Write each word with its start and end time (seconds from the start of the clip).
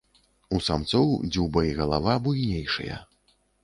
У 0.57 0.61
самцоў 0.67 1.13
дзюба 1.33 1.67
і 1.69 1.77
галава 1.83 2.19
буйнейшыя. 2.25 2.95